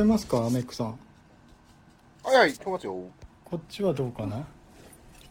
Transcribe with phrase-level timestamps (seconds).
[0.00, 0.98] こえますかメックさん？
[2.24, 2.96] はいはい、聞こえますよ。
[3.44, 4.36] こっちはどうかな？
[4.36, 4.44] びっ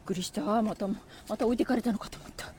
[0.05, 0.61] くりした。
[0.61, 0.95] またま
[1.37, 2.53] た置いてかれたのかと思った。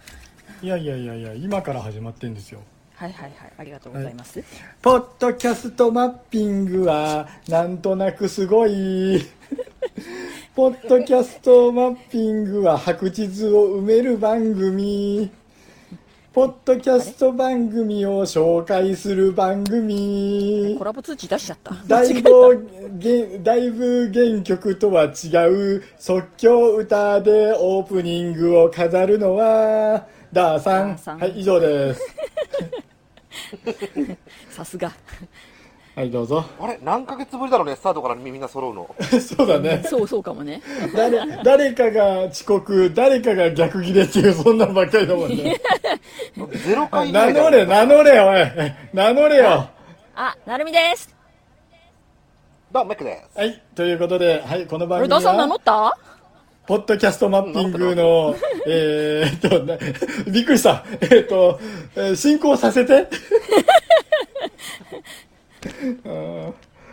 [0.60, 2.60] いやいやいやいや今から始まってんですよ。
[2.96, 4.44] はいはいはいありがとうございます、
[4.82, 9.22] ポッドキャストマッピングはなんとなくすごい。
[10.56, 15.30] ポッドキャストマッピングは白地図を埋める番組
[16.32, 20.76] ポッドキャスト番組を紹介する番組。
[20.78, 21.74] コラボ通知出しちゃった。
[21.88, 31.18] だいぶげだいぶ原曲とは違う即興歌でオープニングを飾るのはダーさん。
[31.18, 32.00] はい以上です。
[34.54, 34.92] さすが
[36.00, 36.42] はいどうぞ。
[36.58, 38.94] あれ何ヶ月ぶりだろうね、スタートからみんな揃うの。
[39.20, 39.82] そうだね。
[39.86, 40.62] そうそうかもね。
[40.96, 45.60] 誰誰かが遅刻誰かが逆ギレっていうそんなんばっかりだもんね。
[46.64, 48.72] ゼロ回名乗れ名乗れおい。
[48.94, 49.68] 名乗れよ。
[50.14, 51.14] あなるみです。
[52.72, 53.38] どうも、メックです。
[53.38, 55.98] はいということで、はい、この番組あれダーさん名乗はった？
[56.66, 58.34] ポッドキャストマッピングの、
[58.66, 59.76] えーっと、な
[60.32, 60.82] びっくりした。
[61.02, 61.60] えーっと、
[61.94, 63.06] えー進行させて。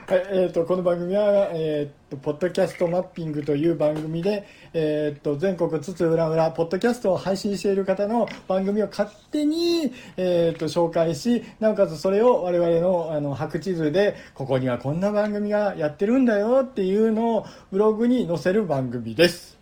[0.10, 19.58] えーっと、この番組は、えーっと、ポッドキャストマッピングという番組で、えーっと、全国津々浦々、ポッドキャストを配信している方の番組を勝手に、えーっと、紹介し、なおかつそれを我々の、あの、白地図で、ここにはこんな番組がやってるんだよっていうのをブログに載せる番組です。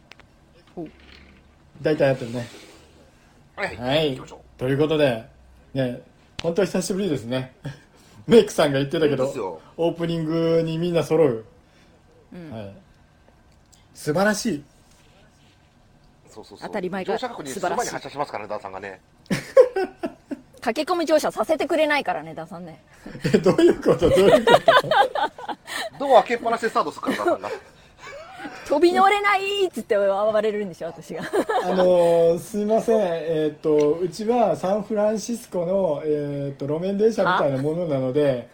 [1.82, 2.48] 大体やってるね。
[3.56, 3.86] はいは。
[3.86, 4.22] はい。
[4.58, 5.26] ということで、
[5.74, 6.02] ね、
[6.42, 7.54] 本当久しぶりですね。
[8.28, 11.46] メイクさんが言ってたけどオープニングにみんな揃う。
[12.52, 12.76] はい。
[13.94, 14.64] 素晴らしい。
[16.30, 16.68] そうそうそう。
[16.68, 19.00] 当たり前が乗車確認する素晴らしい前に発車しますからね、ダーさんがね。
[20.62, 22.84] 駆け込み乗車させてくれないからねダーさんね
[23.32, 24.10] え、 どういうこと？
[24.10, 24.72] どういうこと？
[26.00, 27.50] ドア開けっぱなしでスタートするから、ダーさんが。
[28.68, 31.24] 飛び乗れないっつって暴れるんでしょ私が
[31.64, 38.48] あのーすいません、えっ、と、うちはサンフランシスコの、えっ、と、路面電車みたいなものなので、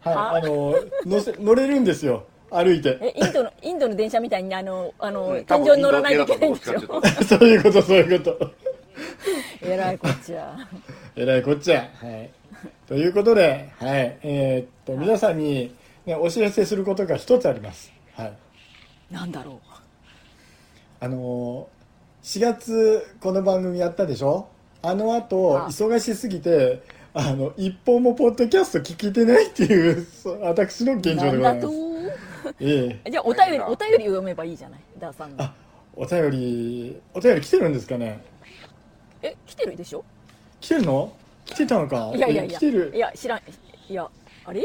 [0.00, 2.24] はい、はあのー乗せ、乗れるんですよ。
[2.50, 2.98] 歩いて。
[3.00, 8.50] えインドのインドの電車みたいにあのあの、うん天井に乗らないといけないんでし多分インド系だと思ょうそういうこと、そういうこと。
[9.62, 10.56] えらいこっちゃ
[11.16, 11.80] えらいこっちゃ。
[11.80, 12.30] はい。
[12.86, 14.18] ということで、はい。
[14.22, 15.74] えーっと、皆さんに、
[16.06, 17.92] ね、お知らせすることが一つあります。
[18.14, 18.32] はい。
[19.14, 19.58] なんだろう。
[20.98, 24.48] あのー、4月、この番組やったでしょ？
[24.82, 25.68] あの後、あ。
[25.68, 26.82] 忙しすぎて、
[27.14, 30.04] あの、一本もポッドキャスト聞けてないっていう、
[30.40, 31.60] 私の現状でござないます。
[31.60, 31.72] と
[32.58, 33.10] ええ。
[33.10, 34.80] じゃあお便りお便りを読めばいいじゃない？
[34.98, 35.54] ダーさんがあ、
[35.94, 38.20] お便り、お便り来てるんですかね？
[39.22, 40.04] え来てるでしょ？
[40.60, 41.12] 来てるの？
[41.44, 42.12] 来てたのか？
[42.16, 42.54] いやいやいや。
[42.54, 42.92] え来てる。
[42.92, 42.98] い。
[42.98, 43.38] や知らん。
[43.38, 44.10] いや
[44.46, 44.60] あれ？
[44.62, 44.64] い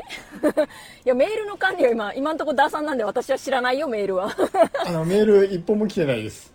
[1.06, 4.30] やメールの管理は今今のところダーさんなんで私は知らないよメールは。
[4.86, 6.54] あの、メール一本も来てないです。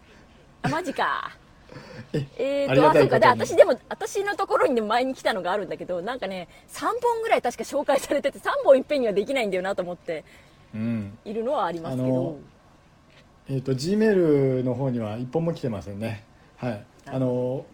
[0.63, 1.31] あマジか。
[2.13, 3.19] ええーありがとあそうか。
[3.19, 10.25] で私でも私のところに、ね、前に来たのがあるんだけどなんかね3本ぐらい確か紹介されてて3本いっぺんにはできないんだよなと思って
[10.75, 11.19] うん。
[11.25, 12.39] いるのはありますけあのど
[13.51, 16.25] えっ、と G メールの方には一本も来てませんね。
[16.57, 16.85] はい。
[17.07, 17.67] あの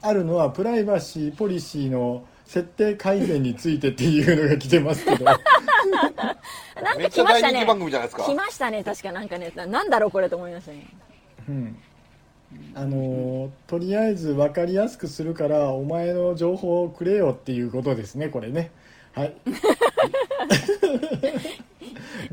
[0.00, 5.24] あるのはプライバシーポリシーの設定改善についてっていうのが来てますけど。
[6.82, 7.60] なんめっちか来ましたね。
[7.60, 8.24] ゃ大人気番組じゃないですか。
[8.24, 9.12] 来ましたね確か。
[9.12, 10.86] なんかねななんだろうこれと思いましたね
[11.46, 11.76] うん。
[12.74, 18.70] あのとりあえず分かりやすくするからお前の情報をくれよっていうことですねこれね。
[19.12, 19.34] はい。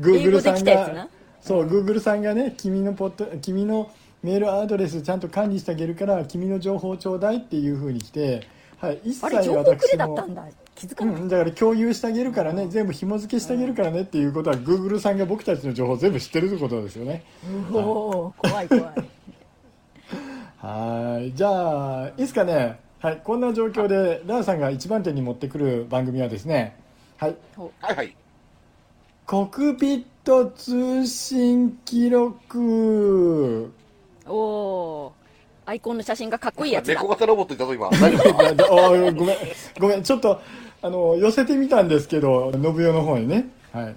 [0.00, 1.08] Google 語さんが
[1.42, 3.90] そう Google さんがね君のポッド君の
[4.22, 8.48] メールアドレスちゃんと管理してあげるから君の情報ちょうだいっていうふうに来て、
[8.78, 10.44] はい、一切あれ情報くれ私もだったんだ。
[10.74, 17.24] 気づかうなかっん、だから共有してあげるからね全部紐付けしてあげるからねっていうことは Google さんが僕たちの情報を全部知ってるってことですよね。
[17.72, 18.84] た、おお怖い怖い。
[20.58, 26.76] はいじゃあいいですかねはいこんな状況でラーさんが一番手に持ってくる番組はですね
[27.18, 27.36] はい。
[27.80, 28.14] はいはい。
[29.24, 33.72] コクピット通信記録。
[34.26, 35.12] おお
[35.66, 36.94] アイコンの写真がかっこいいやつだ。
[36.94, 37.90] 猫型ロボットいたぞ、今。
[39.10, 39.36] ごめん。
[39.78, 40.02] ごめん。
[40.02, 40.40] ちょっと
[40.80, 43.48] あの寄せてみたんですけど信代の方にね。
[43.72, 43.84] はい。
[43.84, 43.94] うん。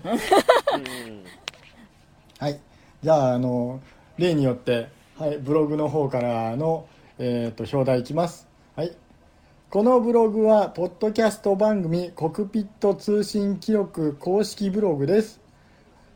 [2.39, 2.57] はい、
[3.04, 3.81] じゃああの
[4.18, 4.88] 例によって、
[5.18, 6.88] はい、ブログの方からの、
[7.18, 8.95] えー、と表題いきます、はい、
[9.69, 15.42] このブログはポッドキャスト番組コクピット通信記録公式ブログです。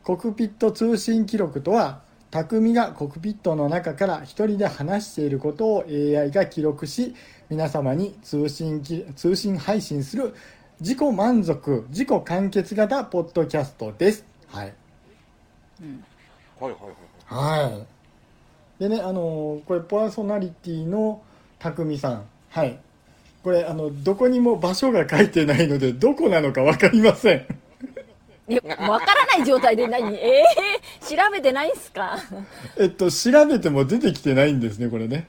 [0.05, 2.02] コクピット通信記録とは
[2.33, 7.13] 匠がコクピットの中から一人で話していることを AI が記録し
[7.47, 10.33] 皆様に通信き通信配信する
[10.80, 14.25] 自己満足自己完結型ポッドキャストです。
[14.47, 14.74] はい。
[16.59, 16.71] はいはい
[17.27, 17.69] はい。
[17.69, 17.85] はい。
[18.79, 21.21] でねあのこれパーソナリティの
[21.59, 22.24] 匠さん。
[22.50, 22.79] はい。
[23.44, 27.45] これあのどこにも場所が書いてないのでどこなのか分かりません。
[28.50, 30.15] えわからない状態で何？
[30.15, 30.82] ええ調
[31.31, 32.18] べてないんすか？
[32.77, 35.27] えっと調べても出てきてないんですねこれね。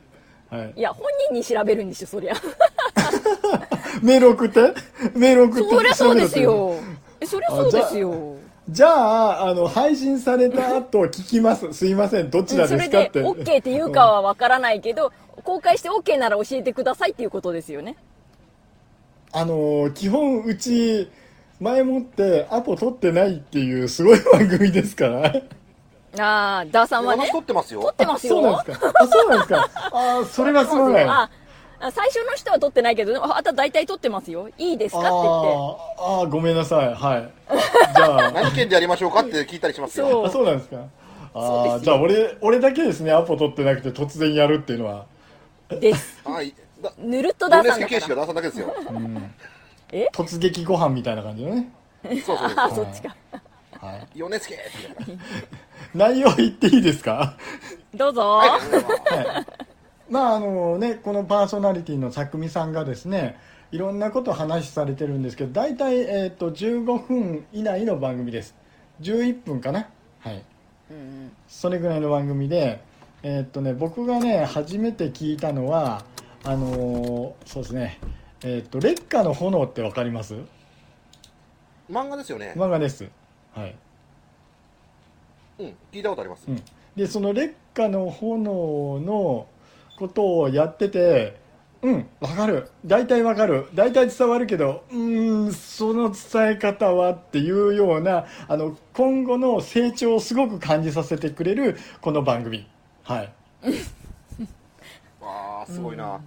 [0.51, 0.73] はい。
[0.77, 2.35] いや本人に調べるんでしょそりゃ。
[4.03, 4.61] メール送って？
[5.15, 5.69] メール送って？
[5.71, 6.75] そりゃそうですよ。
[7.21, 8.37] えそりゃそうですよ。
[8.69, 11.73] じゃああの配信された後聞きます。
[11.75, 12.31] すいません。
[12.31, 17.97] どちらそれでですかって OK って言うかはわからないけど公開して OK なら教えてくださいっていうことですよね。
[19.33, 21.11] あの基本うち
[21.61, 25.35] 前もってアポ取ってないっていうすごい番組ですから
[26.19, 27.26] ああダーさんはね。
[27.26, 27.82] 私撮ってますよ。
[27.82, 27.94] 撮っ。
[27.94, 28.93] てますそうよなんですか。
[29.00, 29.70] あそうなんですか。
[29.93, 31.02] あ それはすごい。
[31.02, 31.31] あ
[31.81, 34.49] あ最初の人は撮ってないけどああと大体撮ってますよ。
[34.56, 35.26] いいですかって言って。
[35.26, 35.76] あー
[36.22, 36.94] あーごめんなさい。
[36.94, 37.31] はい。
[37.96, 38.31] じゃあ。
[38.31, 40.08] 何県でやりましょうかって聞いたりしますよ。
[40.08, 40.26] そう。
[40.26, 40.76] あそうなんですか。
[41.34, 45.06] あーじゃあ俺俺だけですねアポ取ってなくて突然やるっていうのは。
[45.69, 46.20] です。
[46.25, 46.55] はい。
[46.81, 48.00] だぬるっとダ米ーさんだから。
[48.00, 48.75] 助形式はダーさんだけですよ。
[49.93, 50.08] え？
[50.12, 51.70] 突撃ご飯みたいな感じのね、
[52.25, 52.76] そうそうあそ。
[52.76, 53.14] そうっちか。
[53.81, 55.19] はい、米助って言うから
[55.94, 57.37] 内容言っていいですか？
[57.94, 58.58] どうぞ、は
[60.08, 60.12] い。
[60.12, 63.38] まああのねこのパーソナリティの匠さんがですね
[63.73, 68.55] いろんなことを話されてるんですけど大体、えー、と15分以内の番組です。
[69.00, 69.88] 11分かな？
[70.20, 70.43] はい。
[70.91, 71.32] うんうん。
[71.49, 72.82] それぐらいの番組で
[73.23, 76.05] えーっとね僕がね初めて聞いたのは
[76.44, 77.99] あのーそうですね。
[78.43, 80.35] えーっと烈火の炎ってわかります？
[81.90, 82.52] 漫画ですよね。
[82.56, 83.08] 漫画です。
[83.55, 83.76] はい、
[85.59, 85.67] うん。
[85.93, 86.53] 聞いたことありますう。
[86.53, 86.62] ん、
[86.97, 89.47] でその烈火の炎の
[89.97, 91.37] ことをやってて
[91.83, 102.67] うんわかる大体わかる大体伝わるけどうーんその伝え方はっていうようなあの今後の成長をすごく感じさせてくれるこの番組
[103.03, 103.33] はい
[105.21, 106.21] わあ、すごいな。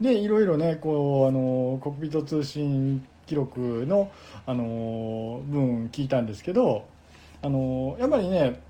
[0.00, 4.10] でいろいろねこうあのコックピット通信記録の
[4.46, 6.86] あの文聞いたんですけど
[7.42, 8.60] あのやっぱりね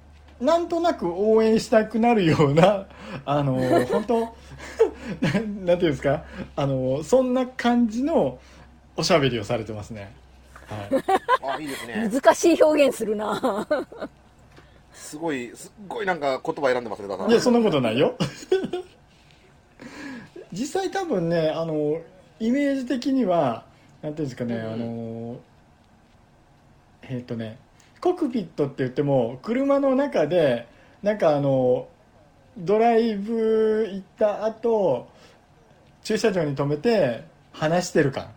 [0.40, 2.86] なんとなく応援したくなるような
[3.24, 3.54] あの
[3.86, 4.32] 本当な
[5.32, 6.24] なんていうんですか
[6.56, 8.38] あのそんな感じの
[8.96, 10.12] おしゃべりをされてますね。
[10.66, 11.04] はい
[11.56, 12.10] あ、いいですね。
[12.12, 13.66] 難しい表現するな
[14.92, 17.08] すごい、すっごいなんか言葉選んでますね。
[17.28, 18.16] いやそんなことないよ
[20.52, 22.00] 実際多分ねあの
[22.40, 23.64] イメージ的には
[24.02, 25.40] なんていうんですかね、うんあの
[27.02, 27.58] えっ、とね
[28.00, 30.68] コックピットって言っても車の中で
[31.02, 31.88] なんかあの
[32.56, 35.08] ドライブ行った後
[36.02, 38.30] 駐車場に止めて話してる感。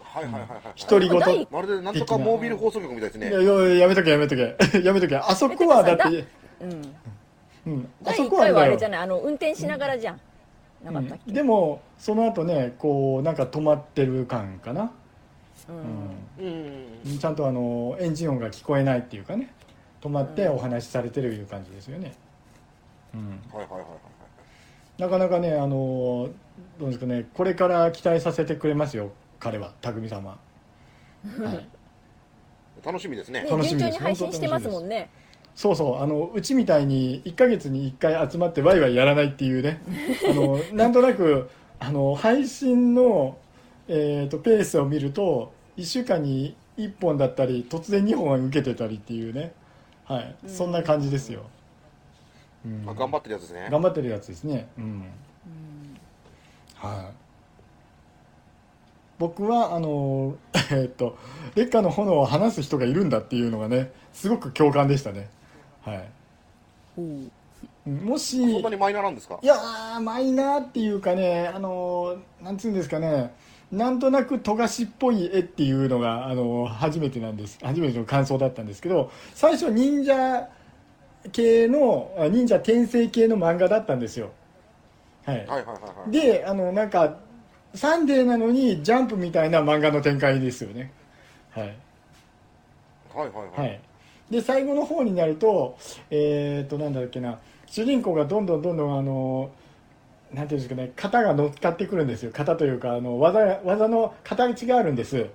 [0.00, 0.60] はいはいはいはい。
[0.88, 3.30] 独り言第まるでなんとかモービル放送局みたいですね。
[3.30, 3.40] いや。
[3.40, 4.56] いややめとけやめとけ。
[4.82, 5.16] やめとけ。
[5.16, 6.24] あそこはだって。
[6.60, 6.94] うん。
[7.66, 9.00] うん、あ第1そこはあれじゃない？
[9.02, 10.20] あの運転しながらじゃん、
[10.84, 11.34] なかったっけ、うん。
[11.34, 14.92] でもその後ねこうなんか止まってる感かな、
[15.68, 16.46] うん。
[16.46, 16.84] うん。
[17.06, 19.52] うん、ちゃんとあのエンジン音が聞こえないっていうかね。
[20.00, 22.12] 止まってお話しされてるいう感じですよね、
[23.12, 23.88] うん、はいはいはいはい
[24.98, 26.28] なかなかねあの
[26.78, 27.26] どうですかね。
[27.34, 29.72] これから期待させてくれますよ彼は。
[29.80, 30.38] 匠様は。
[31.54, 31.68] い。
[32.84, 33.42] 楽しみですね。
[33.42, 33.50] ね。
[33.50, 35.08] 楽しみです順調に配信してますもんね
[35.58, 39.82] そうそうあのうちみたいに1ヶ月に1回集まってワイワイやらないっていうね。
[40.30, 41.50] あのなんとなく
[41.80, 43.36] あの配信の、
[43.88, 49.52] えー、とペースを見ると1週間に1本だったり突然2本は受けてたりっていうね、
[50.04, 51.42] はい、そんな感じですよ、
[52.64, 52.84] うん。
[52.88, 53.68] あ頑張ってるやつですね。
[53.68, 54.68] 頑張ってるやつですね。
[54.78, 55.02] うん、
[56.76, 57.14] はい。
[59.18, 60.36] 僕はあの
[60.70, 61.18] えっと
[61.56, 65.28] 烈火の炎を話す人がいるんだっていうのがねすごく共感でしたね
[65.84, 66.08] はい。
[66.98, 67.00] う。
[67.00, 67.30] ん
[68.04, 69.38] もしそんなにマイナーなんですか？
[69.40, 73.34] いやーマイナーっていうかねあのーなんつうんですかね
[73.72, 77.58] なんとなく富樫っぽい絵っていうのが、あのー初めてなんです。
[77.62, 80.48] 初めての感想だったんですけど最初忍者
[81.32, 84.30] 系のあ忍者転生系の漫画だったんですよ。
[85.24, 86.10] はい、はいはいはいはい。
[86.10, 87.18] であのなんか
[87.74, 90.92] サンデーなのにジャンプみたいな漫画の展開ですよね。
[91.50, 91.76] はい。
[93.14, 93.62] はいはいは。
[93.62, 93.78] はいい、
[94.30, 95.76] で最後の方になると
[96.10, 97.38] えっ、となんだっけな。
[97.66, 99.50] 主人公がどんどんどんどんあの
[100.32, 102.30] なんていうんですかね型が乗っかってくるんですよ。
[102.32, 105.26] 型というかあの技技の形があるんです。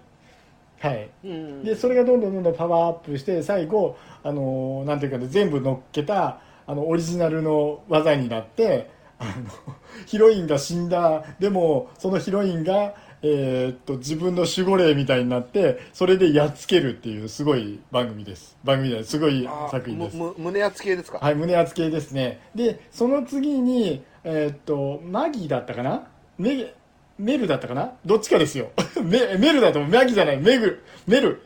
[0.80, 1.10] はい。
[1.24, 1.64] うん。
[1.64, 11.24] でそれがどんどんどんどんパワーアップして最後あのなんていうかね全部乗っけたあのオリジナルの技になってあのヒロインが死んだ。
[11.40, 18.58] でもそのヒロインが、えーっと自分の守護霊みたいになってそれでやっつけるっていうすごい番組です。
[18.64, 20.18] 番組ですすごいあ作品です。
[20.38, 22.42] 胸圧系ですか、はい胸圧系ですね。
[22.54, 26.08] でその次にえーっとマギだったかな？
[26.38, 26.74] メ
[27.18, 27.94] メルだったかな？
[28.06, 28.72] どっちかですよ。
[29.02, 29.92] メメルだと思う。
[29.92, 30.38] マギじゃない。
[30.40, 30.84] メグ。
[31.08, 31.42] メル。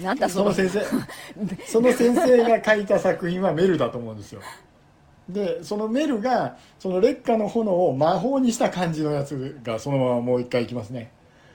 [0.00, 1.64] なんだそのその先生。
[1.66, 4.40] その先生が書いた作品はメルだと思うんですよ
[5.28, 11.10] でそのメルがその烈火の炎を魔法にした感じのやつがそのままもう一回いきますね。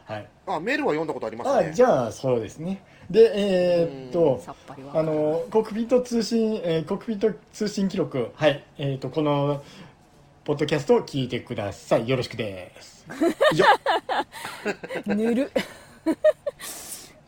[0.06, 0.28] はい。
[0.48, 2.82] あメールは読んだことありますあねじゃあそうですね。
[3.10, 4.42] でえーっと
[4.94, 9.62] あのコックピット通信、えーコックピット通信記録はいえーっとこの
[10.46, 12.08] ポッドキャストを聞いてください。
[12.08, 13.06] よろしくです。
[13.52, 13.66] 以上
[15.14, 15.52] ぬる。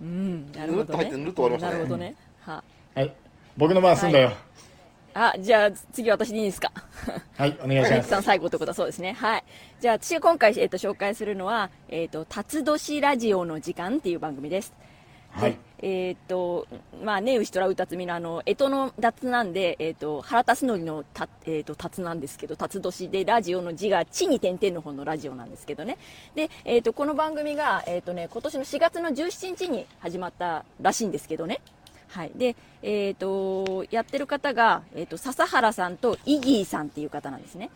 [0.01, 0.84] うんなるほどね。
[0.84, 1.74] ぬるっと入ってぬるっと終わりましたね。
[1.74, 2.15] なるほどね。
[2.46, 2.63] は。
[2.96, 3.13] はい。
[3.58, 4.31] 僕の番済んだよ
[5.21, 6.71] あじゃあ次私でいいですか？
[7.38, 9.11] はい、お願いしますさん最後ということはそうですね。
[9.11, 9.43] はい。
[9.81, 14.73] じゃあ私が今回、えっと紹介するのは、えっと、辰年ラジオの時間っていう番組です。
[15.35, 16.67] ではいえっと、
[17.03, 25.97] まあね、牛とらうたつみのあの、干支の脱なんで、えっと、腹立つのりのた、えっと、達なんですけど、辰年でラジオの字が地に点々の方のラジオなんですけどね。
[26.35, 31.61] で、えっと、この番組が、えっとね、今年の4月の17日に始まったらしいんですけどね。
[32.09, 32.31] はい。
[32.35, 37.69] で、えっ、と、やってる方が、えっ、と、笹原さんとイギーさんっていう方なんですね。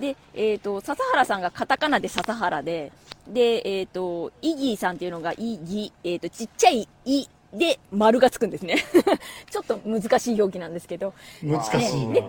[0.00, 2.92] で、えっ、と、笹原さんがカタカナで笹原で、
[3.26, 8.76] で、えっ、と、イギーさんっていうのがイギ、えっ、と、ちっちゃいイで丸がつくんですね。
[9.50, 11.14] ちょっと難しい表記なんですけど。
[11.42, 12.20] 難しいな、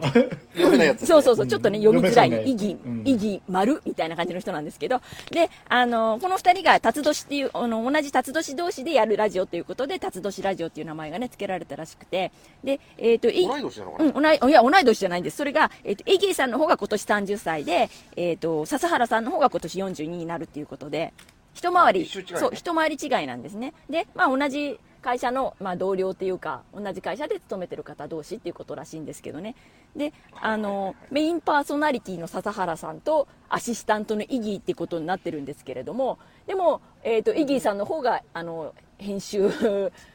[0.54, 2.30] 読めないやつね、そうそうそう、ちょっとね、読みづらい。
[2.30, 12.32] ね意義うん、意義丸みたいな感じの人なんですけど、で、あの、この二人が辰年っていう、あの、同じ辰年同士でやるラジオということで、辰年ラジオっていう名前がね、付けられたらしくて、
[12.64, 15.38] で、えっ、と、い同い年なのかな、うん、同い、いや、同い年じゃないんです。
[15.38, 21.14] それが、えっ、と、イギーさんの方が今年30歳で、えっ、と、笹原さんの方が今年42になるっていうことで、
[21.54, 22.08] 一回り、ね。
[22.36, 23.74] そう、一回り違いなんですね。
[23.90, 29.56] で、まあ同じ会社の、まあ同僚っていうか、同じ会社で勤めてる方同士っていうことらしいんですけどね。
[29.96, 39.50] で、あの、メインパーソナリティの笹原さんと、アシスタントのイギーってことになってるんですけれども、でも、えっ、と、イギーさんの方が、あの、編集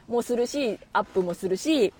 [0.07, 1.93] もするし、アップもするし、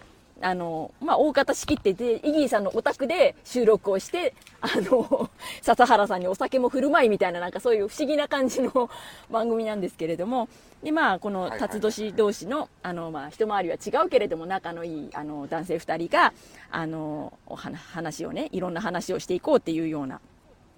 [0.45, 5.31] あの、まあ、大方仕切ってて、イギーさんのお宅で収録をして、あの、
[5.63, 8.91] 笹原さんにお酒も振る舞いみたいな、なんかそういう不思議な感じの
[9.31, 10.47] 番組なんですけれども、
[10.83, 16.31] で、まあ、この、辰年同士の、あの、まあ、一回りは違うけれども、仲のいい、あの、男性二人が、
[16.69, 20.21] あの、お話話をね、いろんな話をしていこうっていうような、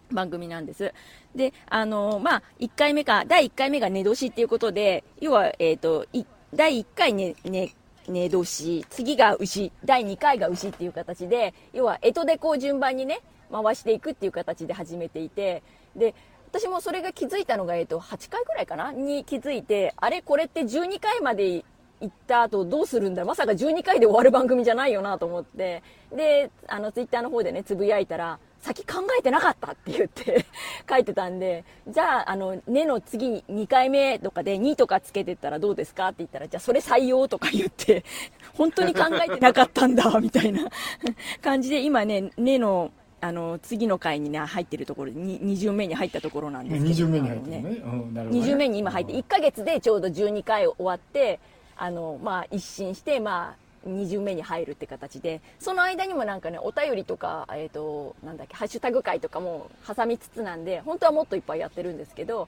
[0.10, 0.94] 番組なんです。
[1.36, 6.24] で、あのまあ、1回目か、第1回目が寝年っていうことで、要は、えっ、と、い
[6.56, 7.74] 第1回ね、ね、
[8.08, 13.20] 寝年、次が牛、第2回が牛っていう形で、要は、干支でこう順番にね、
[13.52, 15.62] 回していくっていう形で始めていて、
[15.96, 16.16] で、
[16.52, 18.92] 私もそれが気づいたのが、えっ、と、8回ぐらいかな？
[18.92, 21.66] に気づいて、あれこれって12回まで
[22.00, 23.26] 行った後どうするんだ？
[23.26, 25.84] まさか12回で終わる番組じゃないよなと思って、
[26.16, 30.46] で、あの、ツイッターの方でね、つぶやいたら、先考えてなかったって言って
[30.90, 38.04] 書いてたんで、じゃあ、あの、ねの次に2回目とかで2とかつけてったらどうですかって言ったら、じゃあそれ採用とか言って、
[38.56, 40.68] 本当に考えてなかったんだ、みたいな
[41.42, 46.94] 感じで、今ね、ねの、あの、次の回にね、入ってるところで、に2巡目に入ったところなんですけど。
[46.94, 47.62] 2巡目に入ってね。
[47.62, 47.70] ね。
[47.72, 51.40] 2巡目に今入って、1ヶ月でちょうど12回終わって、
[51.78, 62.48] あの、まあ、一新して、まあ、2巡目に入るって形で、その間にもなんかね、お便りとか、えっ、と、なんだっけ、ハッシュタグ会とかも挟みつつなんで、本当はもっといっぱいやってるんですけど、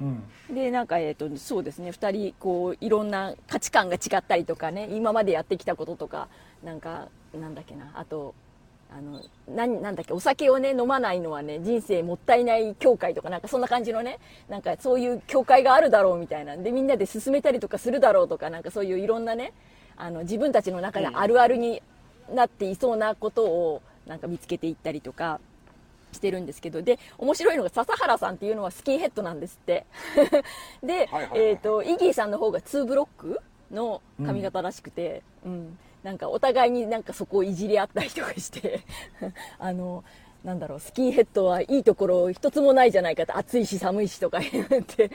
[0.00, 0.54] うん。
[0.54, 6.28] で、なんか、えっ、と、そうですね、2人、こう、いろんな価値観が違ったりとかね、今までやってきたこととか、
[6.62, 8.34] なんか、なんだっけな、あと、
[8.90, 14.18] あの、なん、なんだっけ、お酒をね、飲まないのはね、人生もったいない協会とか、なんかそんな感じのね、
[14.48, 19.52] なんかそういう協会があるだろうみたいなんで、みんなで進めたりとかするだろうとか、なんかそういういろんなね、
[19.96, 21.82] あの、自分たちの中であるあるに
[22.32, 25.40] なっていそうなことを、なんか見つけていったりとか、
[26.12, 29.86] してるんですけど、で、面白いのが笹原さんっていうのはスキンヘッドなんですって。
[30.82, 38.80] で、はいはいはいえっ、と、イギーさんの方が2ブロックの髪型らしくて、うん、なんかお互いになんかそこをいじり合ったりとかして、
[39.58, 40.04] あの、
[40.46, 45.10] なんだろう、スキンヘッドはいいところ一つもないじゃないかと、暑いし寒いしとか言 って、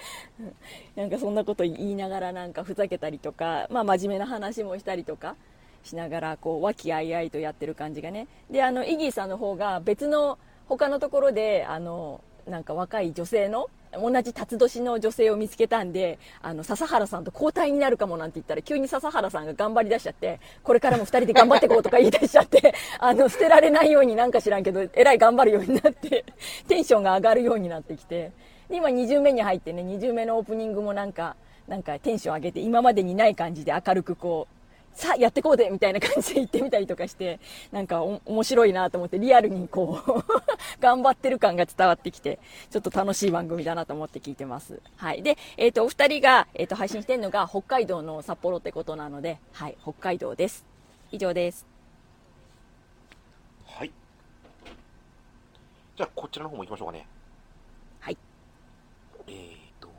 [0.97, 5.38] なんかそんなこと言いながらなんかふざけたりとか、まあ真面目な話もしたりとか
[5.83, 8.27] しながら、こう、和気あいあいとやってる感じがね。
[8.50, 26.25] で、あの、イギーさんの方が別の他のところで、あの、なんか若い女性の、同じ辰年の女性を見つけたんで、あの、笹原さんと交代になるかもなんて言ったら、急に笹原さんが頑張り出しちゃって、これからも二人で頑張ってこうとか言い出しちゃって、 あの、捨てられないようになんか知らんけど、えらい頑張るようになって、
[26.67, 28.31] テンションが上がるようになってきて、
[28.69, 31.36] で今2巡目に入ってね2巡目のオープニングもなんか
[31.67, 34.61] なんかテンション上げて今までにない感じで明るくこう
[34.93, 37.39] さあやってこうでみたいな感じで言ってみたりとかして
[37.71, 40.24] なんかお面白いなと思ってリアルにこう
[40.81, 44.81] 頑張ってる感が伝わってきてちょっと楽しい番組だなと思って聞いてます。
[44.98, 45.24] はい。
[45.24, 49.77] で、えー、とお二人が、えー、と配信してるのが北海道の札幌ってことなのではい。
[49.81, 50.65] 北海道です。
[51.12, 51.65] 以上です。
[53.65, 53.91] はい。
[55.98, 57.07] じゃあ、こちらの方も行きましょうかね。
[58.00, 58.17] はい。
[59.27, 59.89] えーと、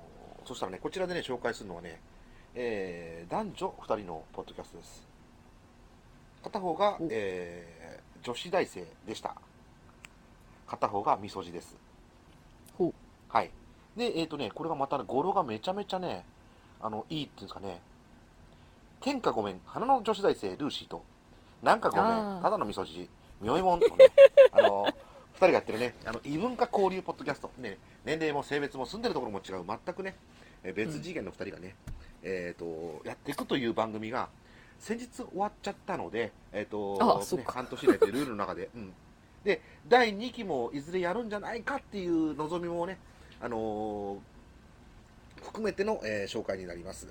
[0.44, 2.00] そしたらね、こちらでね、紹介するのはね、
[2.54, 5.06] えー、男女2人のポッドキャストです。
[6.44, 9.34] 片方が、えー、女子大生でした。
[10.66, 11.76] 片方がみそじです。
[13.28, 13.50] はい。
[13.96, 16.24] で、えっ、とね、これがまたね、語呂がめちゃめちゃね、
[16.80, 17.80] あの、いいっていうんですかね、
[19.00, 21.02] 天下ごめん、花の女子大生ルーシーと、
[21.62, 23.08] なんかごめん、ただのみそじ、
[23.40, 24.08] みょいもんとね、
[24.52, 24.86] あの、
[25.32, 30.16] 二人がやってるね、あの、異文化交流ポッドキャスト、ね、年齢も性別も住んでるところも違う、全くね、
[30.64, 31.74] えー別次元の二人がね、
[32.22, 34.28] えっ、と、やっていくという番組が、
[34.78, 38.92] 先日終わっちゃったので、えっ、と、ね、半年以内というルールの中で、うん。
[39.44, 42.98] で、第2期もいずれやるんじゃないかっていう望みもね、
[43.40, 44.18] あのー
[45.42, 47.06] 含めての、えー紹介になります。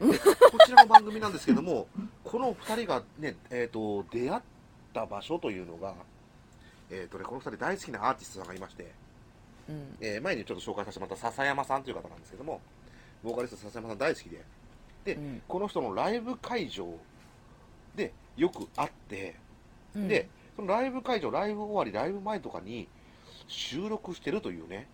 [0.00, 1.88] でこちらの番組なんですけども、
[2.22, 4.42] この2人がね、えー、と出会っ
[4.92, 5.94] た場所というのが、
[6.90, 8.92] えーとね、この2人大好きなアーティストさんがいまして、
[9.68, 12.60] うんえー前にちょっと紹介させてもらった笹山さんという方なんですけども、
[13.22, 14.44] ボーカリスト笹山さん大好きで、
[15.04, 15.42] で、うん。
[15.46, 16.86] この人のライブ会場
[17.94, 19.36] でよく会って、
[19.94, 20.08] うん。
[20.08, 22.88] で、そのライブ会場、ライブ終わり、ライブ前とかに
[23.48, 24.88] 収録してるというね、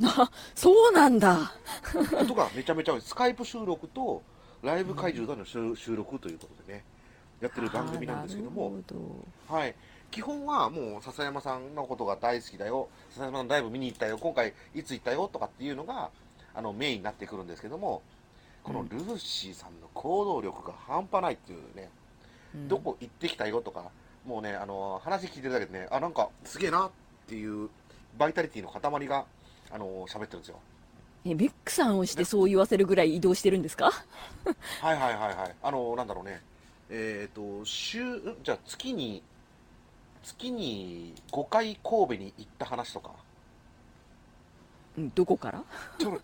[0.54, 1.52] そうなんだ。
[1.92, 4.22] こ とがめちゃめちゃスカイプ収録と
[4.62, 6.84] ライブ会場での収収録ということでね、
[7.40, 8.72] やってる番組なんですけども、
[9.48, 9.74] はい、
[10.10, 15.28] 基本はもう笹山さんのことが大好きだよ、笹山さんのライブ見に行ったよ、今回いつ行ったよ？
[15.28, 16.10] とかっていうのが
[16.54, 18.02] あのメインになってくるんですけども、
[18.62, 21.90] このルーシーさんの行動力が半端ないっていうね、
[22.68, 23.90] どどこ行ってきたよとか、
[24.26, 26.90] もうね、あの話聞いてるだけでね、あ、なんかすげえなっ
[27.26, 27.68] ていう
[28.16, 29.26] バイタリティの塊が、
[29.70, 30.58] あの喋ってるんですよ。
[31.26, 33.90] えメックさんをしてそう言わせるぐらい移動してるんですか？
[34.80, 35.54] はいはいはいはい。
[35.62, 36.40] あの、なんだろうね。
[36.90, 39.22] えっ、と、週、んじゃあ月に、
[40.22, 43.12] 月に5回神戸に行った話とか。
[44.96, 45.64] うんどこから？
[45.98, 46.20] ちょ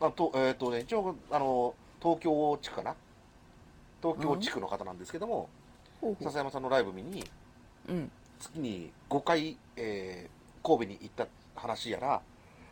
[0.00, 2.94] あと、えっ、とね、一応、あの、東京地区かな？
[4.02, 5.48] 東京地区の方なんですけども、
[6.00, 7.24] ほうほ笹山さんのライブ見に、
[7.88, 8.10] ううん。
[8.40, 11.26] 月に5回、えー神戸に行った
[11.60, 12.22] 話やら、あ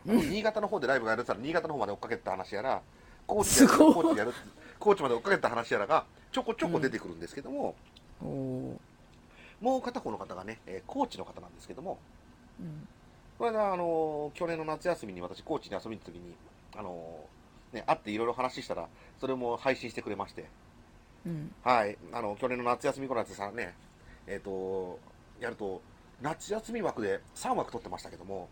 [0.05, 2.81] の新潟の方でライブがやるってたら、新潟の方まで追っかけてた話やら、
[3.27, 4.33] 高知高知でやる
[4.79, 7.75] 高知まで追っかけてた話やらが、ちょこちょこ出てくるんですけども、
[8.23, 8.77] おー。
[9.59, 11.99] もう片方の方がね、えー高知の方なんですけども、
[12.61, 12.87] うん
[13.41, 16.35] これが、あのー去年の夏休みに私、高知に遊びに行った時に、
[16.77, 18.87] あのーね、会っていろいろ話したら、
[19.19, 20.45] それも配信してくれまして、
[21.25, 21.51] うん。
[21.63, 23.73] はい、あの、去年の夏休み頃のやつさね、
[24.27, 24.99] えっ、と、
[25.39, 25.81] やると、
[26.21, 28.47] 夏休み枠で3枠取ってましたけども、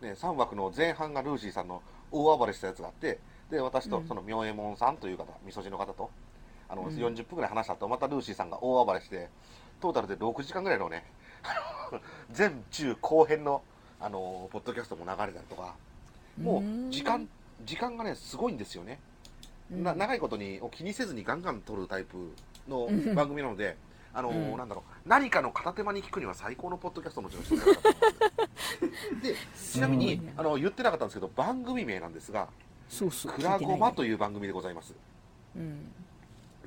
[0.00, 3.18] ね、3枠の前半がルーシーさんの大暴れしたやつがあって、
[3.50, 4.06] で、私とうん。
[4.08, 6.10] その明右衛門さんという方、みそじの方と、
[6.66, 6.96] あの、うん。
[6.96, 9.28] 40分ぐらい話した後、またルーシーさんが大暴れして、
[9.82, 11.04] トータルで6時間ぐらいのね、
[11.42, 12.00] あの
[12.36, 13.62] 前中後編の、
[14.00, 15.74] あの、ポッドキャストも流れたりとか、
[16.40, 17.28] もう時間、
[17.64, 18.98] 時間がね、すごいんですよね。
[19.70, 19.82] うん。
[19.84, 22.32] な長いことにを気にせずにガンガン撮るタイプ
[22.68, 23.14] のうん。
[23.14, 23.76] 番組なので、
[24.12, 24.56] あのーうん。
[24.58, 29.22] なんだろう、何かの片手間に聞くには最高のポッドキャストのうちの一つだと思います。
[29.22, 29.34] で、
[29.72, 32.48] ちなみに、あの言ってなかったんですけど、番組名なんですが、
[32.88, 34.94] そうそうクラゴマという、いう番組でございます。
[35.56, 35.92] うん。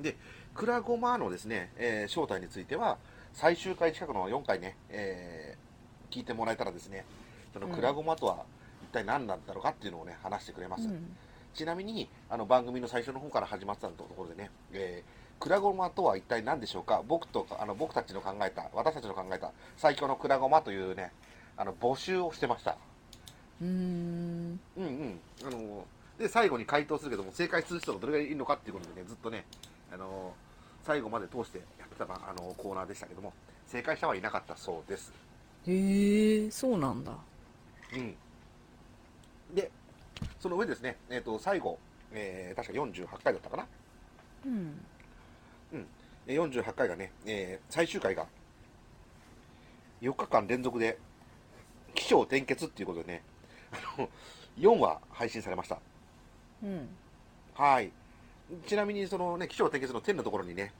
[0.00, 0.16] で、
[0.54, 2.98] クラゴマのですね、えー正体については、
[3.32, 5.70] 最終回近くの4回ね、えー
[6.12, 7.04] 聞いてもらえたらですね、
[7.54, 7.72] そのうん。
[7.72, 8.44] クラゴマとは
[8.82, 10.88] 一体何なんだろうかっていうのをね、話してくれます。
[10.88, 11.16] うん。
[11.54, 17.02] ちなみにあの番組の最初の方から始まってたところでね、えークラゴマとは一体何でしょうか？
[17.06, 21.12] 僕とあの僕たちの考えた私たちの考えた最強のクラゴマというね
[21.56, 22.76] あの募集をしてました。
[23.62, 24.60] うーん。
[24.76, 25.20] うんうん。
[25.46, 25.84] あの
[26.18, 29.46] で最後に回答するけども正解する人がどれぐらいいるのかっていうことでねずっとね
[29.94, 30.34] あの
[30.84, 33.32] 最後まで通してやってたあのコーナーでしたけども
[33.66, 35.12] 正解者はいなかったそうです。
[35.66, 37.12] へえそうなんだ。
[37.94, 38.14] うん。
[39.54, 39.70] で
[40.38, 41.78] その上ですね、えー、と最後、
[42.12, 43.66] えー確か48回だったかな。
[44.46, 44.80] うん。
[46.26, 48.26] えー48回がね、えー最終回が
[50.00, 50.98] 4日間連続で
[51.94, 53.22] 起承転結っていうことでね、
[53.72, 54.08] あの
[54.58, 55.78] 4話配信されました。
[56.62, 56.88] うん。
[57.54, 57.92] はい。
[58.66, 60.72] ちなみにそのね、起承転結の点のところにね、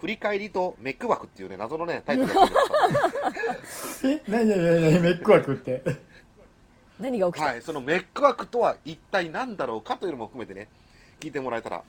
[0.00, 2.48] 振り返りとメック枠っていうね、謎のね、タイトルが
[3.64, 4.22] ついて。
[4.28, 5.82] え何何何何メック枠って。
[6.98, 10.68] 何が起きた、はい、そのメック枠とは一体何だろうかというのも含めてね、
[11.20, 11.82] 聞いてもらえたら、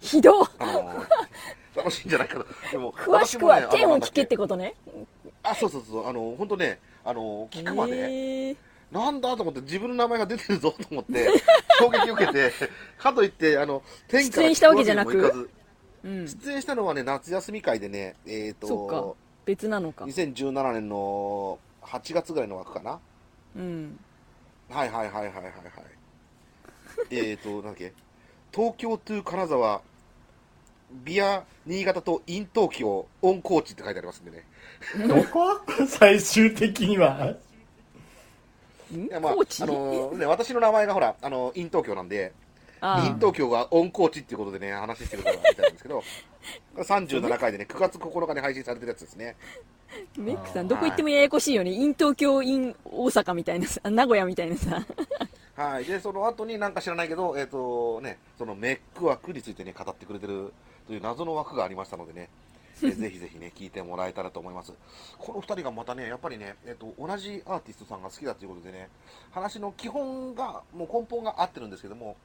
[0.00, 0.42] ひど。
[0.42, 1.06] っあのー
[1.76, 2.46] 楽しいんじゃないかと。
[2.70, 4.74] でも、詳しくは私もね天を聞けってことね。
[5.42, 8.56] あ、そうそうそう、あの、本当ね、あの、聞くまで、へー
[8.94, 11.28] なんだと思って、自分の名前が出てるぞと思って、
[11.80, 12.52] 衝撃を受けて、
[12.96, 15.50] かといって、あの、天から出演したわけじゃなく？
[16.04, 16.26] うん。
[16.26, 18.96] ず出演したのはね、夏休み会でね、えっ、そっか。
[18.96, 20.04] と、別なのか。
[20.04, 23.00] 2017年の8月ぐらいの枠かな？
[23.56, 23.98] うん。
[24.70, 25.54] はいはいはいはいはいはい。
[27.10, 27.92] えっと、なんだっけ、
[28.52, 29.82] 東京トゥ金沢、
[30.92, 34.44] ビア新潟とイン東京オンコーチって書いてありますんでね。
[35.08, 35.60] どこ？
[35.88, 37.34] 最終的には
[39.20, 42.32] まあ、あのね、私の名前がほら、あの、 in 東京なんで、
[42.82, 46.02] in 東京が on 高知っていうことでね、話してることがみたいなんですけど、
[46.76, 49.36] 37回でね、9月9日に配信されてるやつですね。
[50.18, 51.70] メックさんどこ行ってもややこしいよね。
[51.70, 54.84] in 東京 in 大阪みたいなさ名古屋みたいなさ。
[55.56, 55.84] はい。
[55.84, 60.52] で、その後になんか知らないけど、えっ、とね、そのメック枠についてね、語ってくれてる
[60.86, 62.28] という謎の枠がありましたのでね、
[62.82, 64.72] えーぜひぜひね、聞いてもらえたらと思います。
[65.18, 68.88] この二人がまたね、やっぱりね、えっ、と、同じアーティストさんが好きだということでね、
[69.30, 72.16] 話の基本が、もう根本が合ってるんですけども、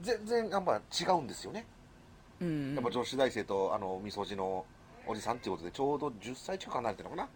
[0.00, 1.66] 全然やっぱ違うんですよね。
[2.40, 4.64] うんやっぱ女子大生と、あの、みそじの
[5.06, 7.28] おじさんっていうことで、ちょうど10歳近く離れてるのかな。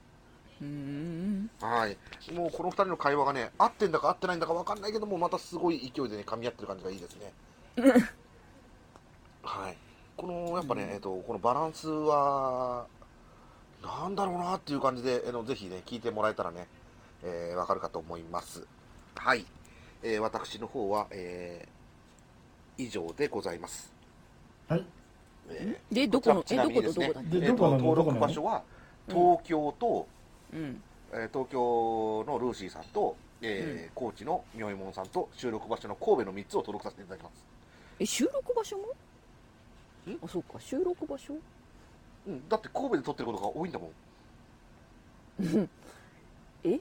[0.60, 1.96] うんはい。
[2.32, 7.32] もうこの二人の会話がね、合ってんだか合ってないんだか分かんないけども、またすごい勢いでね、噛み合ってる感じがいいですね。
[9.42, 9.76] はい。
[10.18, 12.86] この、やっぱね、えっと、このバランスは、
[13.82, 16.66] なんだろうなっていう感じで、あのぜひね、聞いてもらえたらね、
[17.22, 18.66] えー、わかるかと思います。
[19.14, 19.46] はい。
[20.02, 23.92] えー、私の方は、えー、以上でございます。
[24.68, 24.84] はい。
[25.50, 26.42] えでどこの？
[26.42, 27.78] ちなみにえどこですねとどこだーえーとでどこなの？
[27.78, 28.62] 登録場所は、
[29.06, 30.06] 東京と、
[30.52, 30.82] うん。
[31.12, 37.44] えー東京のルーシーさんと、えー高知の妙右衛門さんと収録場所の神戸の3つを登録させていただきます。
[38.00, 38.82] え収録場所も？
[38.82, 38.86] ん
[40.22, 40.58] あそうか。
[40.60, 41.34] 収録場所？
[42.26, 43.90] うん、だって神戸で撮ってることが多いんだもん。
[46.64, 46.80] え？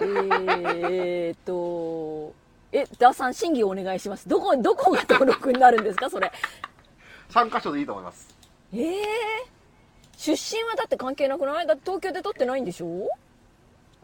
[0.00, 2.34] えーっと
[2.72, 4.28] えダーさん審議をお願いします。
[4.28, 6.10] どこどこが登録になるんですか？
[6.10, 6.30] それ。
[7.30, 8.28] 3箇所でいいと思います。
[8.72, 8.90] えー、
[10.16, 11.66] 出身はだって関係なくない？
[11.66, 13.08] だって東京で撮ってないんでしょ？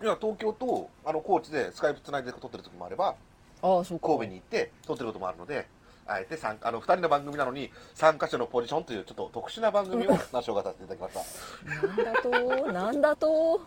[0.02, 3.14] いや、東京とあの高知でスカイプつないで撮ってる時もあれば、
[3.62, 4.06] ああそうか。
[4.08, 5.66] 神戸に行って撮ってることもあるので、
[6.06, 12.02] あえて三あの2人の番組なのに3箇所のポジションというちょっと特殊な番組をなしょうがさせていただきました。
[12.02, 13.60] なんだとなんだと。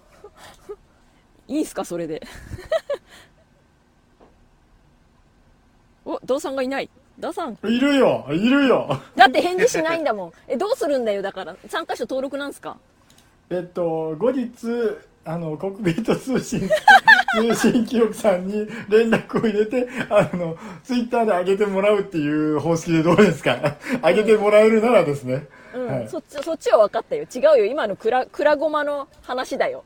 [1.47, 2.21] いいんすかそれで。
[6.06, 6.89] おダーさんがいない。
[7.19, 7.58] ダーさん。
[7.63, 8.28] いるよ。
[8.32, 8.88] いるよ。
[9.15, 10.32] だって返事しないんだもん。
[10.47, 11.21] えどうするんだよ。
[11.21, 12.78] だから3箇所登録なんすか？
[13.50, 14.50] えっと後日
[15.26, 16.69] あのコックピット通信
[17.38, 29.84] 通信記録さんに連絡を入れてあのツイッターで上げてもらうっていう方式でどうですか上げてもらえるならですね、うん、はいそっちそっちは分かったよ違うよ今のクラクラゴマの話だよ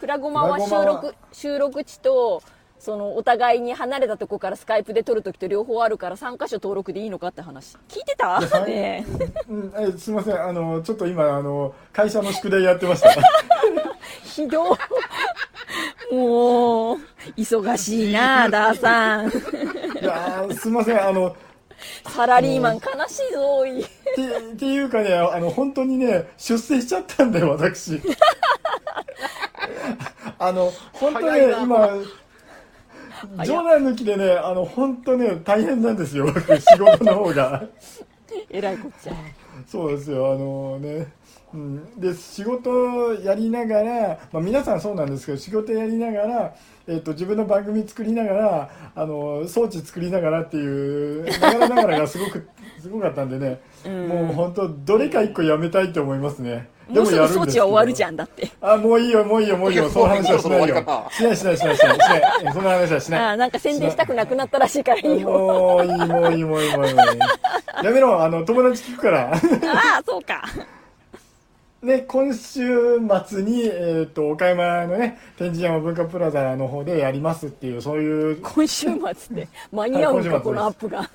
[0.00, 2.42] クラゴマは収録収録地と
[2.84, 9.06] そのお互いに離れたとこからスカイプで撮るときと両方あるから3箇所登録でいいのかって話聞いてたね
[9.48, 13.10] うん、えすみませんあのちょっと今あの会社の宿題やってました
[14.22, 14.76] ひど
[16.14, 16.98] いもう
[17.36, 19.28] 忙しいなダーさん。
[19.28, 21.34] いやーすみませんあの
[22.08, 23.80] サラリーマン悲しいぞおい。
[23.82, 23.84] っ
[24.56, 28.00] ていうかねあの本当にね出世しちゃったんだよ私。
[30.38, 31.88] あの本当ね今
[33.44, 37.64] 冗談抜きでねあの本当ね大変なんですよ僕仕事の方が。
[38.50, 39.12] えらいこっちゃ。
[39.66, 41.06] そうですよあのね
[41.54, 46.54] うん、で仕事やりながら、まあ、皆さんそうなんですけど仕事やりながら、
[46.88, 52.48] えっと自分の番組作りながらあの装置作りながらっていうながらながらがすごく
[52.82, 54.08] すごかったんでね、うん。
[54.08, 56.68] もう本当どれか一個やめたいと思いますね。
[56.88, 58.50] もうすぐ装置は終わるじんゃんだって。
[58.60, 59.88] あもういいよもういいよもういいよ。
[59.90, 60.76] その話はしないよ。
[61.10, 62.52] しないしないしないしないしない。
[62.52, 63.20] その話はしない。
[63.20, 65.30] ああなんか宣伝したくなくなったらしいからいいよ。
[65.30, 66.94] もういいもういいもういいもういい。
[66.94, 67.16] もうい
[67.82, 68.22] いやめろ。
[68.22, 69.30] あの友達聞くから。
[69.32, 70.42] ああそうか
[71.84, 78.40] で今週末に、えー、と岡山のね天神山文化プラザの方でやりますっていうそういう。
[78.40, 81.10] 今週末で 間に合うんかはいこのアップが。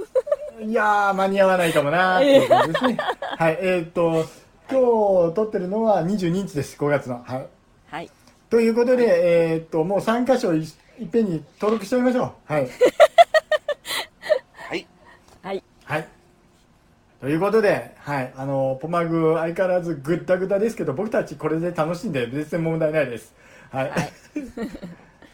[0.62, 2.98] いやー間に合わないかもなーっていう感じですね。
[3.38, 4.26] はいえっ、と
[4.70, 7.24] 今日撮ってるのは22日です5月の。
[7.26, 7.48] はい。
[7.90, 8.12] はい。
[8.52, 10.60] ということで、えっ、ともう3箇所い
[11.00, 12.54] いっぺんに登録しちゃいましょう。
[12.54, 12.68] はいは
[14.76, 14.88] い。
[15.42, 16.08] はいはい。
[17.22, 23.34] ということで、はい、あの、ポマグ相変わらずぐったぐたですけど、僕たちこれで楽しんで全然問題ないです。
[23.72, 23.90] はい。
[23.90, 24.12] はい。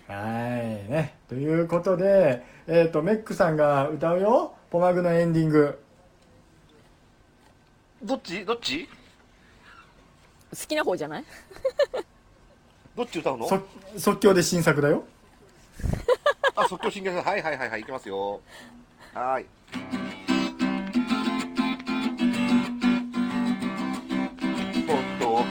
[0.89, 1.15] ね。
[1.29, 4.55] ということで、えー、とメックさんが歌うよ。
[4.71, 5.79] ポマグのエンディング。
[8.03, 8.43] どっち？
[8.45, 8.87] どっち？
[8.87, 11.25] 好きな方じゃない？
[12.95, 13.47] どっち歌うの？
[13.47, 13.61] そ
[13.97, 15.03] 即興で新作だよ。
[16.55, 17.15] あ、即興新曲。
[17.15, 18.41] はいはいはいはい、いきますよ。
[19.13, 19.45] はーい。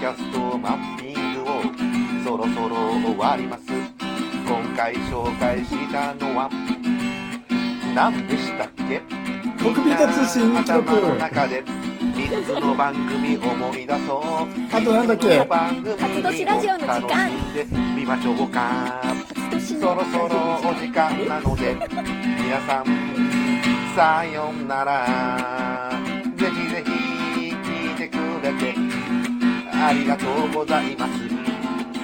[0.04, 1.62] キャストマッピングを
[2.22, 3.62] そろそろ終わります。
[4.46, 6.50] 今回紹介したのは
[7.94, 9.00] 何でしたっけ？
[9.64, 14.20] コクピット通信頭の中で3つの番組思い出そう。
[14.76, 15.38] あとなんだっけ？
[15.38, 17.64] 初年ラジオの時間楽しんで
[17.96, 19.02] みましょうか
[19.52, 22.84] 年そろそろお時間なので皆さん
[23.96, 25.53] さようなら
[29.86, 31.12] ありがとうございます。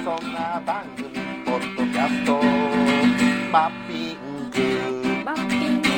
[0.04, 1.08] そんな番組
[1.46, 2.38] ポッドキャスト。
[3.50, 4.16] マッピン
[4.50, 5.24] グ。
[5.24, 5.88] マッピング。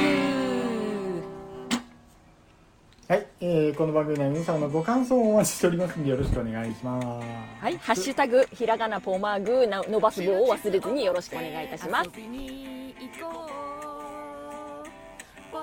[3.09, 7.07] はい、えーこの番組では皆さんのご感想をお待ちしておりますのでよろしくお願いします。
[7.61, 12.11] はい、ハッシュタグひらがなポマグな伸ばす棒を忘れずによろしくお願いいたします。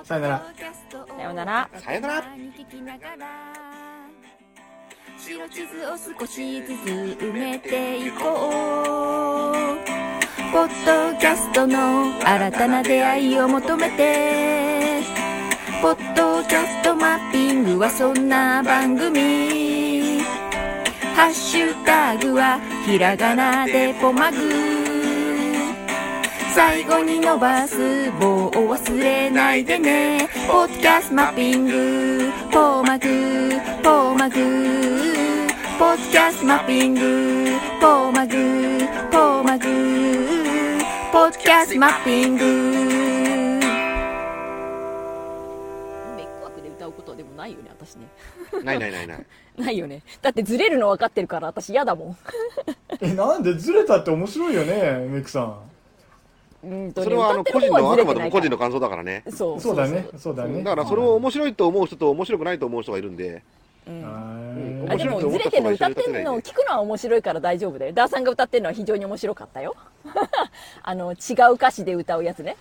[0.04, 0.44] さよなら。
[1.16, 1.70] さようなら。
[1.78, 2.24] さよなら
[5.22, 6.70] 白地図を少しずつ
[7.20, 9.66] 埋めていこう
[10.50, 15.02] ポッドキャストの新たな出会いを求めて
[15.82, 20.20] ポッドキャストマッピングはそんな番組。
[21.14, 24.79] ハッシュタグはひらがなでポマグ。
[26.54, 30.28] 最後に伸ばす棒を忘れないでね。
[30.48, 32.32] ポッドキャストマッピング。
[32.50, 33.08] ポーマグ。
[33.82, 34.34] ポーマグ。
[35.78, 37.00] ポッドキャストマッピング。
[37.80, 38.34] ポーマグ。
[39.12, 39.64] ポーマグ。
[41.12, 42.44] ポッドキャストマッピング。
[46.16, 48.08] メックワークで歌うことでもないよね私ね。
[48.64, 49.26] ないないないない。
[49.56, 50.02] ないよね。
[50.20, 52.16] だってずれるの分かってるから私嫌だもん。
[53.00, 54.72] えなんでずれたって面白いよね
[55.08, 55.70] メックさん
[56.62, 59.24] うんとねそれはあの歌個人のあくまでも個人の感想だからね。
[59.30, 59.60] そう。
[59.60, 60.62] そうだねそうだね。
[60.62, 63.42] だからそれを面白いと思う人と面白くないと思う人がいるんで。
[63.86, 64.02] うん。
[64.02, 64.60] はい
[64.92, 67.92] あでもずれてるの歌ってるのを聞くのは面白いから大丈夫だよ。
[67.92, 69.76] ダーさんが歌ってるのは非常に面白かったよ。
[70.82, 72.56] あの違う歌詞で歌うやつね。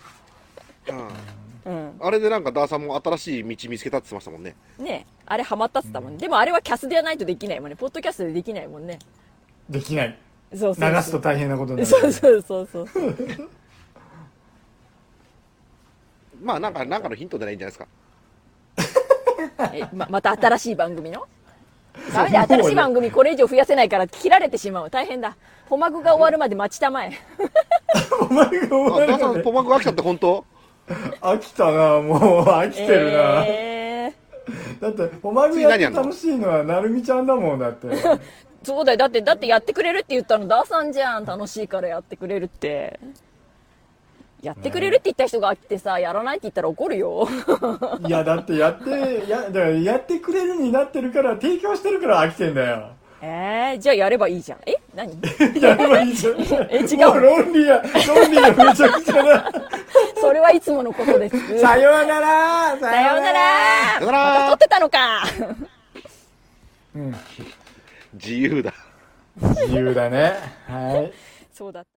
[1.65, 1.73] うん。
[1.73, 1.91] うん。
[1.99, 4.55] あれでなんかダーさんも新しい道見つけたって言ってましたもんね。
[4.77, 5.13] ねえ。
[5.25, 7.75] あれハマったっつったもん、でもあれはキャスではないとできないもんね。
[7.75, 8.99] ポッドキャストでできないもんね。
[9.69, 10.17] できない。
[10.55, 10.89] そうそう。
[10.91, 11.85] 流すと大変なことになる。
[11.87, 12.87] そうそうそうそう
[16.41, 19.71] まあなんかなんかのヒントでないいんじゃないですか。
[19.73, 21.25] えままた新しい番組の？
[22.13, 24.89] ダメで新しい番組これ以上増やせないから切られてしまう？
[24.89, 25.35] 大変だ。
[25.69, 27.11] ホマグが終わるまで待ちたまえ。
[28.21, 30.45] お前がおあダーさ前がんポマグ飽きたって本当？
[31.21, 34.11] 飽きたなもう飽きてるな、え
[34.81, 37.87] だってお前がやって楽しいのはなるみちゃんだもんだって。
[37.87, 38.19] ー、
[38.63, 38.97] そうだよ。
[38.97, 41.25] だってだってやってくれるって言ったのダーさんじゃん。
[41.25, 42.99] 楽しいからやってくれるって
[44.41, 47.27] やってくれるって言った人が飽きてさやらないって言ったら怒るよ。
[48.07, 52.89] いやだってやってやだからやってくれるになってるから提供してるから飽きてんだよ。
[53.21, 54.59] えー、じゃあやればいいじゃん。
[54.65, 54.75] え？
[54.95, 55.11] 何？
[55.61, 56.35] やればいいじゃん。
[56.71, 57.07] え違う？
[57.07, 59.51] もう論理や論理がめちゃくちゃだ
[60.21, 61.59] それはいつものことです。
[61.59, 62.77] さようなら。
[62.77, 63.39] ささようなら。
[63.99, 64.33] さようなら。
[64.33, 65.23] また撮ってたのか。
[66.95, 67.15] うん。
[68.13, 68.73] 自由だ。
[69.41, 70.35] 自由だね。
[70.67, 71.11] はい。
[71.53, 71.83] そうだ